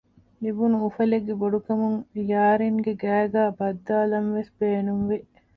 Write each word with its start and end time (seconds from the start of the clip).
ލިބުނު 0.43 0.75
އުފަލެއްގެ 0.83 1.33
ބޮޑުކަމުން 1.41 1.97
ޔާރިންގެ 2.29 2.93
ގައިގައި 3.01 3.51
ބައްދާލަންވެސް 3.57 4.51
ބޭނުންވި 4.57 5.17